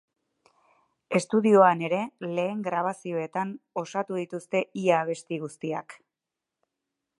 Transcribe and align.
Estudioan 1.19 1.83
ere, 1.89 1.99
lehen 2.39 2.63
grabazioetan 2.69 3.53
osatu 3.83 4.19
dituzte 4.23 4.65
ia 4.85 4.99
abesti 5.05 5.41
guztiak. 5.47 5.97